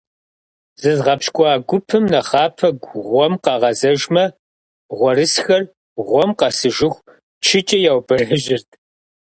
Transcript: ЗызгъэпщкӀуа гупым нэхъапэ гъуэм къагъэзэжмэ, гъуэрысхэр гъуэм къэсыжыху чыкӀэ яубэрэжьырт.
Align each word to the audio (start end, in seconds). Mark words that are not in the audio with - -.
ЗызгъэпщкӀуа 0.81 1.51
гупым 1.67 2.03
нэхъапэ 2.11 2.67
гъуэм 3.03 3.33
къагъэзэжмэ, 3.43 4.25
гъуэрысхэр 4.97 5.63
гъуэм 6.07 6.29
къэсыжыху 6.39 7.03
чыкӀэ 7.45 7.77
яубэрэжьырт. 7.91 8.69